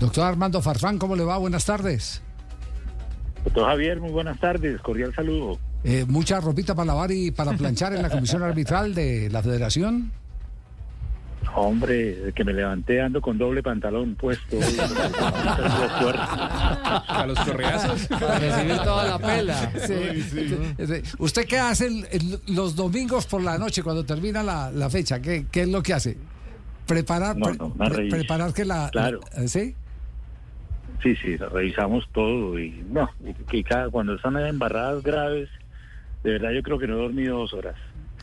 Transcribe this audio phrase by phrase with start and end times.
[0.00, 1.36] Doctor Armando Farfán, ¿cómo le va?
[1.38, 2.22] Buenas tardes.
[3.44, 5.58] Doctor Javier, muy buenas tardes, cordial saludo.
[5.84, 10.10] Eh, ¿Mucha ropita para lavar y para planchar en la comisión arbitral de la federación?
[11.54, 14.56] Hombre, que me levanté ando con doble pantalón puesto.
[17.08, 18.06] A los correazos.
[18.08, 19.72] Para recibir toda la pela.
[19.86, 20.22] Sí.
[20.86, 21.02] Sí.
[21.18, 25.20] ¿Usted qué hace el- el- los domingos por la noche cuando termina la, la fecha?
[25.20, 26.16] ¿Qué, qué es lo que hace?
[26.86, 28.90] Preparar, No, no, pre- preparar que la...
[28.90, 29.20] Claro.
[29.36, 29.74] la- ¿Sí?
[31.02, 35.48] Sí, sí, revisamos todo y no, y que cada, cuando están embarradas graves,
[36.22, 37.76] de verdad yo creo que no he dormido dos horas.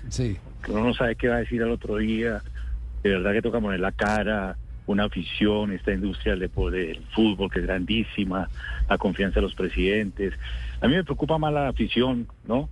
[0.09, 0.37] Sí.
[0.67, 2.41] Uno no sabe qué va a decir al otro día.
[3.03, 7.59] De verdad que toca poner la cara, una afición, esta industria del, del fútbol que
[7.59, 8.49] es grandísima,
[8.89, 10.33] la confianza de los presidentes.
[10.81, 12.69] A mí me preocupa más la afición, ¿no?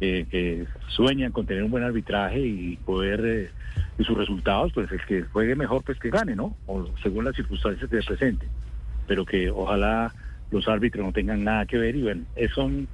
[0.00, 3.50] Eh, que sueñan con tener un buen arbitraje y poder, eh,
[3.98, 6.56] y sus resultados, pues el que juegue mejor, pues que gane, ¿no?
[6.66, 8.48] O según las circunstancias que se presenten.
[9.08, 10.14] Pero que ojalá
[10.52, 12.22] los árbitros no tengan nada que ver y bueno,
[12.54, 12.86] son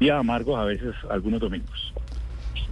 [0.00, 1.94] días amargos a veces algunos domingos.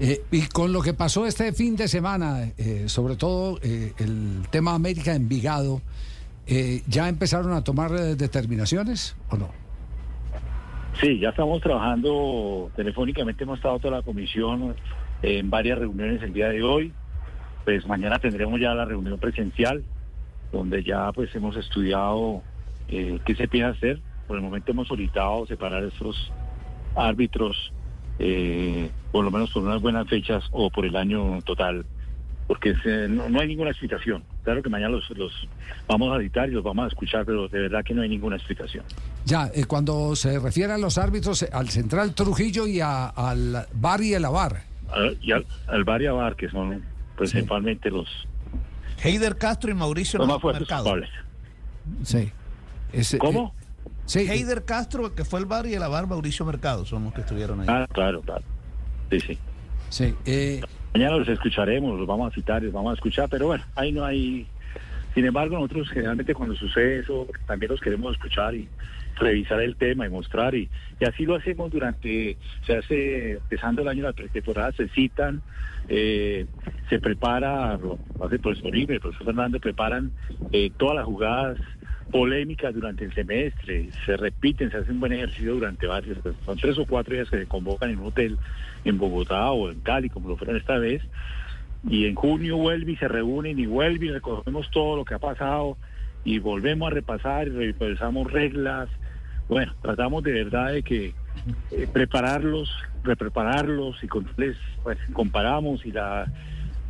[0.00, 4.42] Eh, y con lo que pasó este fin de semana, eh, sobre todo eh, el
[4.50, 5.82] tema América Envigado,
[6.86, 9.50] ¿ya empezaron a tomar determinaciones o no?
[10.98, 14.74] Sí, ya estamos trabajando telefónicamente, hemos estado toda la comisión
[15.20, 16.92] en varias reuniones el día de hoy.
[17.66, 19.84] Pues mañana tendremos ya la reunión presencial,
[20.50, 22.42] donde ya pues hemos estudiado
[22.88, 24.00] eh, qué se piensa hacer.
[24.26, 26.30] Por el momento hemos solicitado separar estos
[26.94, 27.72] árbitros,
[28.18, 31.86] eh, por lo menos por unas buenas fechas o por el año total,
[32.46, 34.24] porque se- no, no hay ninguna explicación.
[34.44, 35.32] Claro que mañana los, los
[35.86, 38.36] vamos a editar y los vamos a escuchar, pero de verdad que no hay ninguna
[38.36, 38.84] explicación.
[39.24, 43.66] Ya, eh, cuando se refiere a los árbitros, eh, al Central Trujillo y a- al
[43.74, 44.62] Bar y el Avar.
[44.90, 46.82] al- y al, al Bar y a Bar, que son
[47.16, 48.08] principalmente los,
[49.04, 50.96] Heider Castro y Mauricio los más fuertes Mercado.
[52.02, 52.30] Sí.
[52.92, 53.54] Ese, ¿Cómo?
[53.56, 54.18] eh, sí.
[54.20, 57.60] Heider Castro, que fue el bar y el abar Mauricio Mercado, son los que estuvieron
[57.60, 57.66] ahí.
[57.68, 58.42] Ah, claro, claro.
[59.10, 59.38] Sí, sí.
[59.90, 60.14] Sí.
[60.26, 60.60] eh,
[60.94, 64.04] Mañana los escucharemos, los vamos a citar, los vamos a escuchar, pero bueno, ahí no
[64.04, 64.46] hay...
[65.14, 68.68] Sin embargo, nosotros generalmente cuando sucede eso, también los queremos escuchar y
[69.16, 70.68] revisar el tema y mostrar, y,
[71.00, 75.42] y así lo hacemos durante, se hace, empezando el año de la pretemporada, se citan,
[75.88, 76.46] eh,
[76.88, 80.12] se prepara, lo hace el profesor Ibe, el profesor Fernández, preparan
[80.52, 81.58] eh, todas las jugadas
[82.10, 86.58] polémicas durante el semestre, se repiten, se hace un buen ejercicio durante varios, pues, son
[86.58, 88.38] tres o cuatro días que se convocan en un hotel
[88.84, 91.02] en Bogotá o en Cali, como lo fueron esta vez,
[91.88, 95.18] y en junio vuelve y se reúnen y vuelve y recogemos todo lo que ha
[95.18, 95.76] pasado
[96.24, 98.88] y volvemos a repasar y revisamos reglas.
[99.48, 101.14] Bueno, tratamos de verdad de que
[101.70, 102.70] eh, prepararlos,
[103.04, 106.28] reprepararlos y con, les pues, comparamos y las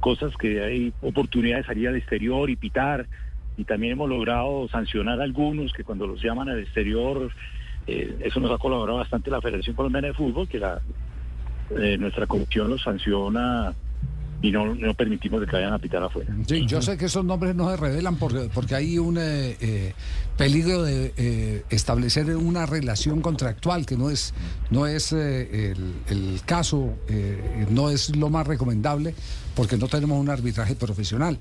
[0.00, 3.06] cosas que hay oportunidades de salir al exterior y pitar
[3.58, 7.30] y también hemos logrado sancionar a algunos que cuando los llaman al exterior
[7.86, 10.80] eh, eso nos ha colaborado bastante la Federación Colombiana de Fútbol que la
[11.76, 13.74] eh, nuestra comisión los sanciona
[14.40, 16.32] y no, no permitimos que vayan a pitar afuera.
[16.46, 19.94] sí, yo sé que esos nombres no se revelan porque, porque hay un eh, eh,
[20.36, 24.32] peligro de eh, establecer una relación contractual que no es,
[24.70, 29.14] no es eh, el, el caso, eh, no es lo más recomendable
[29.56, 31.36] porque no tenemos un arbitraje profesional.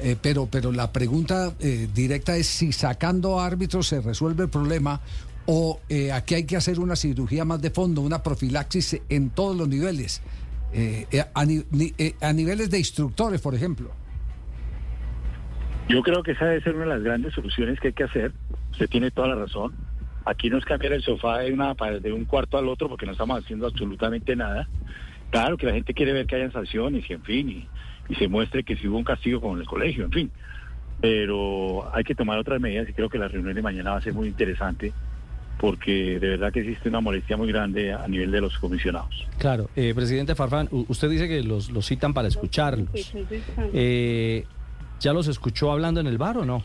[0.00, 5.00] Eh, pero, pero la pregunta eh, directa es si sacando árbitros se resuelve el problema
[5.46, 9.56] o eh, aquí hay que hacer una cirugía más de fondo, una profilaxis en todos
[9.56, 10.22] los niveles,
[10.72, 13.90] eh, a, ni- ni- a niveles de instructores, por ejemplo.
[15.88, 18.32] Yo creo que esa debe ser una de las grandes soluciones que hay que hacer.
[18.72, 19.74] Usted tiene toda la razón.
[20.26, 23.12] Aquí no es cambiar el sofá de, una, de un cuarto al otro porque no
[23.12, 24.68] estamos haciendo absolutamente nada.
[25.30, 27.68] Claro que la gente quiere ver que hayan sanciones y en fin, y,
[28.08, 30.30] y se muestre que si hubo un castigo como en el colegio, en fin.
[31.00, 34.02] Pero hay que tomar otras medidas y creo que la reunión de mañana va a
[34.02, 34.92] ser muy interesante
[35.58, 39.26] porque de verdad que existe una molestia muy grande a nivel de los comisionados.
[39.38, 43.12] Claro, eh, presidente Farfán, usted dice que los, los citan para escucharlos.
[43.72, 44.44] Eh,
[45.00, 46.62] ¿Ya los escuchó hablando en el bar o no?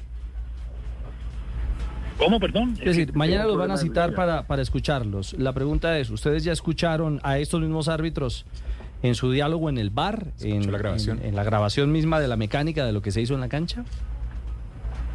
[2.17, 2.75] ¿Cómo, perdón?
[2.79, 5.33] Es decir, mañana los van a citar para, para escucharlos.
[5.33, 8.45] La pregunta es, ¿ustedes ya escucharon a estos mismos árbitros
[9.03, 10.27] en su diálogo en el bar?
[10.41, 11.19] En, la grabación.
[11.19, 13.49] En, en la grabación misma de la mecánica de lo que se hizo en la
[13.49, 13.83] cancha.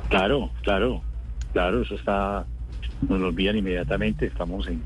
[0.09, 1.03] Claro, claro.
[1.53, 2.45] Claro, eso está,
[3.09, 4.83] nos lo envían inmediatamente, estamos en...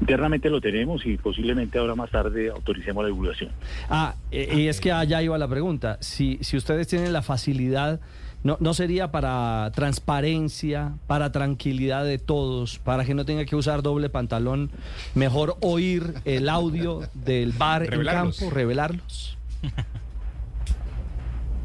[0.00, 3.50] Internamente lo tenemos y posiblemente ahora más tarde autoricemos la divulgación.
[3.88, 5.98] Ah, eh, y es que allá iba la pregunta.
[6.00, 8.00] Si, si ustedes tienen la facilidad,
[8.42, 13.82] no, ¿no sería para transparencia, para tranquilidad de todos, para que no tenga que usar
[13.82, 14.70] doble pantalón,
[15.14, 19.36] mejor oír el audio del bar en campo, revelarlos?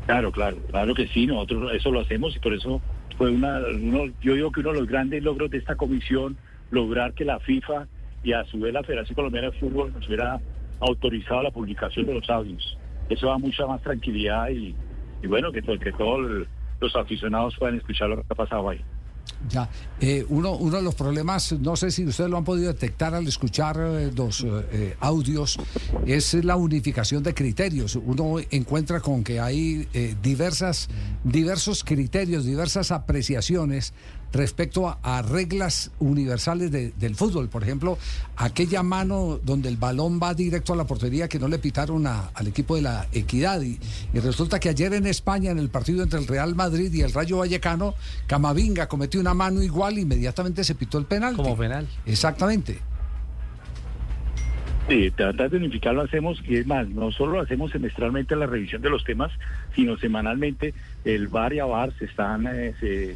[0.06, 2.80] Claro, claro, claro que sí, nosotros eso lo hacemos y por eso
[3.18, 6.38] fue una, uno, yo digo que uno de los grandes logros de esta comisión,
[6.70, 7.88] lograr que la FIFA
[8.26, 10.42] y a su vez la Federación Colombiana de Fútbol nos hubiera
[10.80, 12.78] autorizado la publicación de los audios.
[13.08, 14.76] Eso da mucha más tranquilidad y,
[15.28, 16.48] bueno, que, que todos
[16.82, 18.82] los aficionados puedan escuchar lo que ha pasado ahí.
[19.50, 19.70] Ya,
[20.00, 23.28] eh, uno, uno de los problemas, no sé si ustedes lo han podido detectar al
[23.28, 25.60] escuchar eh, los eh, audios,
[26.06, 27.96] es la unificación de criterios.
[27.96, 29.88] Uno encuentra con que hay
[30.22, 30.90] diversas,
[31.24, 33.94] diversos criterios, diversas apreciaciones
[34.36, 37.48] respecto a, a reglas universales de- del fútbol.
[37.48, 37.98] Por ejemplo,
[38.36, 42.30] aquella mano donde el balón va directo a la portería que no le pitaron a-
[42.34, 43.62] al equipo de la Equidad.
[43.62, 43.80] Y,
[44.14, 47.14] y resulta que ayer en España, en el partido entre el Real Madrid y el
[47.14, 47.96] Rayo Vallecano,
[48.28, 51.36] Camavinga cometió una mano igual, inmediatamente se pitó el penal.
[51.36, 51.88] Como penal.
[52.06, 52.80] Exactamente.
[54.88, 58.84] Sí, tratar de unificar lo hacemos y es más, no solo hacemos semestralmente la revisión
[58.84, 59.32] de los temas,
[59.76, 63.16] sino semanalmente el VAR y AVAR se están eh, se,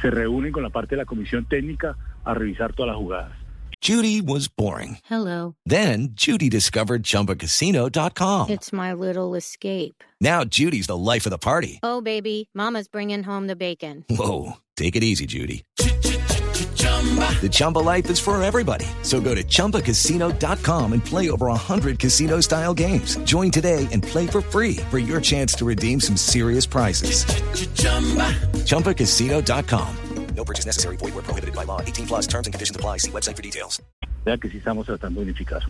[0.00, 3.32] se reúnen con la parte de la comisión técnica a revisar todas las jugadas.
[3.82, 4.98] Judy was boring.
[5.08, 5.54] Hello.
[5.64, 8.48] Then Judy discovered ChumbaCasino.com.
[8.50, 10.02] It's my little escape.
[10.20, 11.78] Now Judy's the life of the party.
[11.82, 14.04] Oh, baby, Mama's bringing home the bacon.
[14.08, 15.62] Whoa, take it easy, Judy.
[17.40, 18.86] The Chumba life is for everybody.
[19.02, 23.16] So go to ChumbaCasino.com and play over 100 casino-style games.
[23.18, 27.24] Join today and play for free for your chance to redeem some serious prizes.
[28.66, 29.88] ChumbaCasino.com.
[30.36, 30.96] No purchase necessary.
[30.96, 31.80] Void where prohibited by law.
[31.80, 32.98] 18 plus terms and conditions apply.
[32.98, 33.80] See website for details.
[34.02, 35.62] O sea que sí estamos tratando de unificar.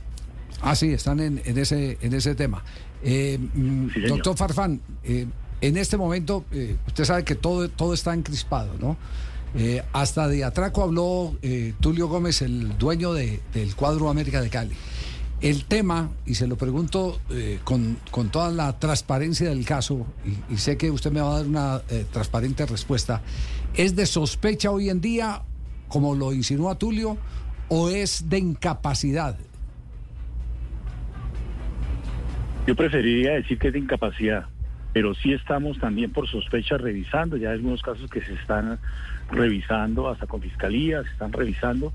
[0.62, 2.64] Ah, sí, están en, en ese, en ese tema.
[3.04, 5.26] Eh, mm, Sí, doctor Farfán, eh,
[5.60, 8.96] en este momento, eh, usted sabe que todo, todo está encrispado, ¿no?
[9.58, 14.50] Eh, hasta de atraco habló eh, Tulio Gómez, el dueño de- del cuadro América de
[14.50, 14.74] Cali.
[15.40, 20.06] El tema, y se lo pregunto eh, con, con toda la transparencia del caso,
[20.50, 21.82] y, y sé que usted me va a dar una
[22.12, 23.22] transparente respuesta,
[23.74, 25.42] ¿es de sospecha hoy en día,
[25.88, 27.16] como lo insinúa Tulio,
[27.68, 29.36] o es de incapacidad?
[32.66, 34.46] Yo preferiría decir que es de incapacidad,
[34.96, 38.78] pero sí estamos también por sospecha revisando, ya hay algunos casos que se están
[39.30, 41.92] revisando hasta con fiscalía, se están revisando,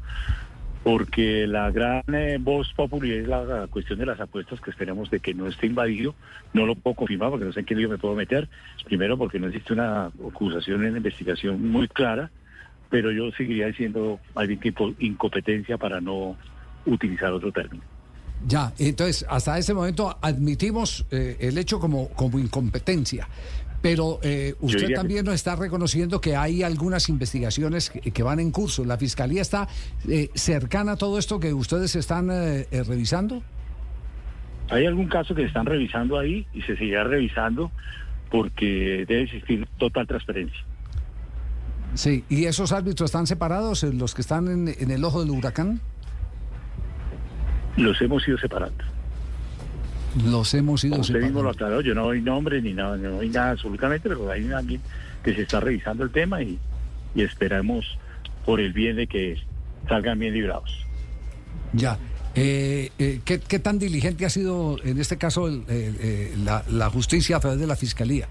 [0.84, 5.20] porque la gran eh, voz popular es la, cuestión de las apuestas que esperemos de
[5.20, 6.14] que no esté invadido.
[6.54, 8.48] No lo puedo confirmar porque no sé en qué lío me puedo meter.
[8.86, 12.30] Primero porque no existe una acusación en la investigación muy clara,
[12.92, 16.38] pero yo seguiría diciendo algún tipo de incompetencia para no
[16.86, 17.82] utilizar otro término.
[18.48, 23.28] Ya, entonces, hasta ese momento admitimos eh, el hecho como, como incompetencia,
[23.82, 28.24] pero eh, usted diría que- también nos está reconociendo que hay algunas investigaciones que, que
[28.24, 28.84] van en curso.
[28.84, 29.68] ¿La Fiscalía está
[30.08, 33.44] eh, cercana a todo esto que ustedes están revisando?
[34.70, 37.72] Hay algún caso que se están revisando ahí y se seguirá revisando
[38.32, 40.60] porque debe existir total transparencia.
[41.94, 45.82] Sí, ¿y esos árbitros están separados, los que están en, en el ojo del huracán?
[47.78, 48.84] Los hemos ido separando.
[50.26, 51.80] Los hemos ido Como usted mismo lo separando.
[51.80, 54.82] aclaró, yo no doy nombre ni nada, no doy nada absolutamente, pero hay alguien
[55.24, 56.60] que se está revisando el tema y,
[57.16, 57.98] y esperamos
[58.46, 59.38] por el bien de que
[59.88, 60.86] salgan bien librados.
[61.74, 61.98] Ya.
[62.36, 66.90] Eh, eh, ¿qué, qué tan diligente ha sido en este caso el- eh, la, la
[66.90, 68.28] justicia a través de la fiscalía?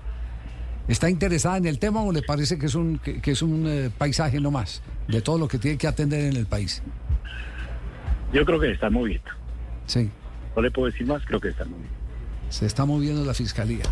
[0.89, 3.91] ¿Está interesada en el tema o le parece que es un, que, que es un
[3.97, 6.83] paisaje nomás de todo lo que tiene que atender en el país?
[8.33, 9.31] Yo creo que se están moviendo.
[9.87, 10.09] Sí,
[10.57, 11.95] No le puedo decir más, creo que se están moviendo.
[12.49, 13.85] se está moviendo la fiscalía.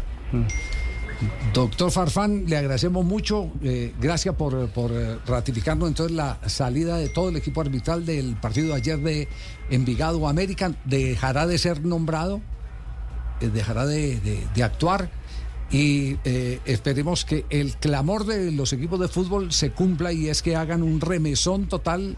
[1.52, 3.50] Doctor Farfán, le agradecemos mucho.
[3.62, 8.37] eh, gracias por, por eh, ratificarnos entonces la salida de todo el equipo arbitral del
[8.37, 9.28] partido de ayer de
[9.71, 10.73] Envigado América.
[10.85, 12.40] Dejará de ser nombrado,
[13.40, 15.11] eh, dejará de, de- de actuar
[15.71, 20.40] y eh, esperemos que el clamor de los equipos de fútbol se cumpla y es
[20.42, 22.16] que hagan un remesón total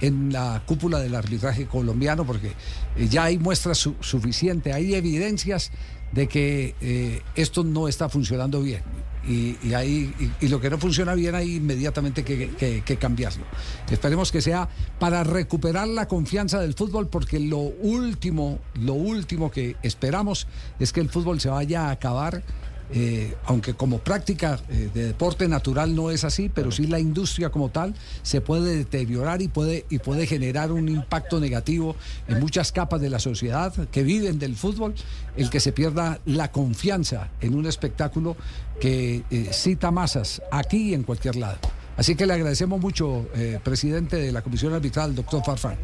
[0.00, 2.52] en la cúpula del arbitraje colombiano porque
[2.96, 5.70] eh, ya hay muestras su- suficientes, hay evidencias
[6.12, 8.82] de que eh, esto no está funcionando bien.
[9.28, 13.44] Y, hay, y, lo que no funciona bien hay inmediatamente que- que cambiarlo.
[13.90, 19.76] Esperemos que sea para recuperar la confianza del fútbol, porque lo último, lo último que
[19.82, 20.46] esperamos
[20.80, 22.42] es que el fútbol se vaya a acabar
[22.90, 27.50] eh, aunque como práctica eh, de deporte natural no es así, pero sí la industria
[27.50, 32.72] como tal se puede deteriorar y puede, y puede generar un impacto negativo en muchas
[32.72, 34.94] capas de la sociedad que viven del fútbol,
[35.36, 38.36] el que se pierda la confianza en un espectáculo
[38.80, 41.58] que eh, cita masas aquí y en cualquier lado.
[41.96, 45.76] Así que le agradecemos mucho, eh, presidente de la Comisión Arbitral, doctor Farfán.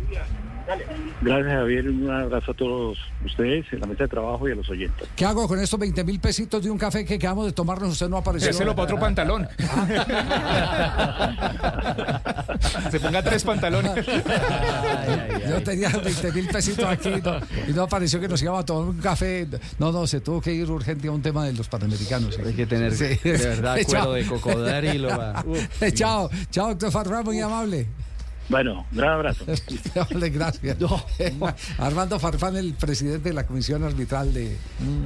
[1.20, 1.88] Gracias, Javier.
[1.88, 5.06] Un abrazo a todos ustedes en la mesa de trabajo y a los oyentes.
[5.14, 7.90] ¿Qué hago con estos 20 mil pesitos de un café que acabamos de tomarnos?
[7.92, 8.48] Usted no apareció.
[8.48, 9.46] Déselo para otro pantalón.
[12.90, 13.92] Se ponga tres pantalones.
[15.48, 17.36] Yo tenía 20 mil pesitos aquí no,
[17.68, 19.46] y no apareció que nos íbamos a tomar un café.
[19.78, 22.38] No, no, se tuvo que ir urgente a un tema de los panamericanos.
[22.38, 23.18] Hay que tener Sí.
[23.22, 24.04] de verdad Chao.
[24.06, 25.08] cuero de cocodrilo.
[25.94, 27.86] chao, chao, doctor Farfán, muy amable.
[28.48, 29.44] Bueno, un gran abrazo.
[30.10, 30.76] Vale, gracias.
[31.78, 34.56] Armando Farfán, el presidente de la Comisión Arbitral de,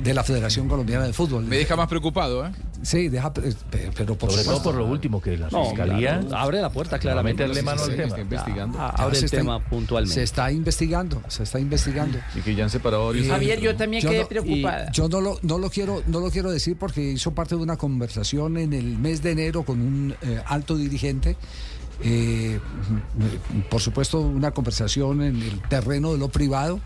[0.03, 1.45] de la Federación Colombiana de Fútbol.
[1.45, 2.51] Me deja más preocupado, ¿eh?
[2.83, 6.37] Sí, deja, eh, pero por Sobre todo por lo último, que la No, fiscalía claro,
[6.37, 7.43] abre la puerta claramente.
[7.45, 8.09] meterle mano al Sí, tema.
[8.09, 8.79] está investigando.
[8.79, 10.23] Ya abre se el está- tema Se puntualmente.
[10.23, 12.19] está investigando, se está investigando.
[12.35, 13.27] y que ya han separado varios.
[13.27, 14.91] Eh, Javier, yo también yo quedé no- preocupada.
[14.93, 17.77] Yo no lo, no lo quiero, no lo quiero decir porque hizo parte de una
[17.77, 21.37] conversación en el mes de enero con un eh, alto dirigente.
[22.01, 22.61] Eh,
[23.71, 26.81] por supuesto, una conversación en el terreno de lo privado.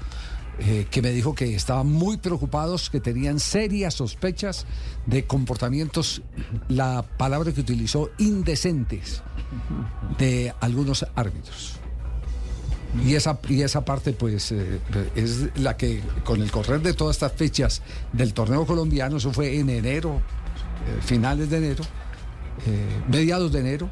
[0.58, 4.66] eh, que me dijo que estaban muy preocupados, que tenían serias sospechas
[5.06, 6.22] de comportamientos,
[6.68, 9.22] la palabra que utilizó, indecentes
[10.18, 11.76] de algunos árbitros.
[13.06, 14.78] Y esa, y esa parte, pues, eh,
[15.16, 19.58] es la que, con el correr de todas estas fechas del torneo colombiano, eso fue
[19.58, 20.20] en enero,
[21.00, 21.84] finales de enero,
[23.08, 23.90] mediados de enero,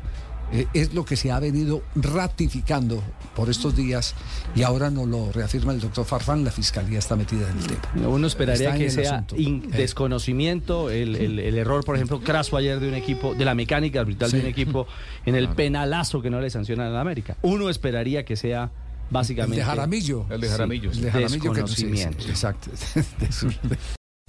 [0.53, 3.03] eh, es lo que se ha venido ratificando
[3.37, 4.15] por estos días
[4.55, 8.09] y ahora nos lo reafirma el doctor Farfán, la fiscalía está metida en el tema.
[8.09, 9.37] Uno esperaría que el sea asunto.
[9.37, 9.77] in- Eh.
[9.77, 14.01] desconocimiento, el, el- el error, por ejemplo, craso ayer de un equipo, de la mecánica
[14.01, 14.45] arbitral de Sí.
[14.45, 14.87] un equipo,
[15.27, 17.37] en el penalazo que no le sancionan a la América.
[17.43, 18.71] Uno esperaría que sea El
[19.11, 19.57] básicamente...
[19.57, 20.27] de Jaramillo.
[20.31, 20.91] El de Jaramillo.
[20.91, 22.27] El de Jaramillo que Desconocimiento.
[22.29, 22.71] Exacto.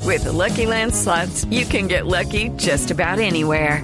[0.04, 3.84] With the Lucky Land slots, you can get lucky just about anywhere.